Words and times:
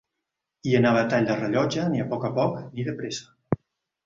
Hi 0.69 0.71
anava 0.79 1.01
a 1.05 1.09
tall 1.11 1.27
de 1.31 1.35
rellotge, 1.41 1.83
ni 1.93 2.01
poc 2.15 2.27
a 2.31 2.33
poc 2.39 2.57
ni 2.79 2.87
depresa 2.89 3.61